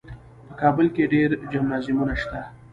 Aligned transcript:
په 0.47 0.53
کابل 0.61 0.87
کې 0.95 1.03
ډېر 1.13 1.29
جمنازیمونه 1.51 2.13
شته. 2.21 2.39